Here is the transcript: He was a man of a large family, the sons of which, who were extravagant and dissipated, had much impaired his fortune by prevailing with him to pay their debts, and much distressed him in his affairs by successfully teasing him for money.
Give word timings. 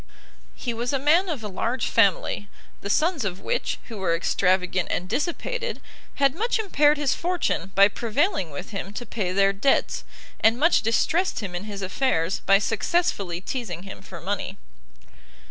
He 0.55 0.73
was 0.73 0.93
a 0.93 0.97
man 0.97 1.29
of 1.29 1.43
a 1.43 1.47
large 1.47 1.85
family, 1.85 2.49
the 2.81 2.89
sons 2.89 3.23
of 3.23 3.39
which, 3.39 3.77
who 3.83 3.97
were 3.97 4.15
extravagant 4.15 4.89
and 4.89 5.07
dissipated, 5.07 5.79
had 6.15 6.33
much 6.33 6.57
impaired 6.57 6.97
his 6.97 7.13
fortune 7.13 7.71
by 7.75 7.87
prevailing 7.87 8.49
with 8.49 8.71
him 8.71 8.93
to 8.93 9.05
pay 9.05 9.31
their 9.31 9.53
debts, 9.53 10.03
and 10.39 10.57
much 10.57 10.81
distressed 10.81 11.41
him 11.41 11.53
in 11.53 11.65
his 11.65 11.83
affairs 11.83 12.39
by 12.47 12.57
successfully 12.57 13.41
teasing 13.41 13.83
him 13.83 14.01
for 14.01 14.19
money. 14.19 14.57